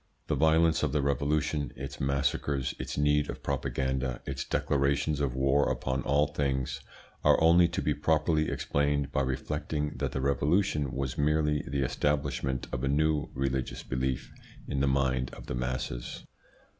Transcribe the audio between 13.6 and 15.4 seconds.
belief in the mind